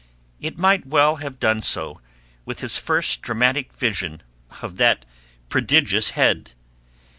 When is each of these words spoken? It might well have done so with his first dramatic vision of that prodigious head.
It 0.39 0.57
might 0.57 0.87
well 0.87 1.17
have 1.17 1.37
done 1.39 1.61
so 1.61 2.01
with 2.43 2.61
his 2.61 2.79
first 2.79 3.21
dramatic 3.21 3.71
vision 3.71 4.23
of 4.63 4.77
that 4.77 5.05
prodigious 5.47 6.09
head. 6.17 6.53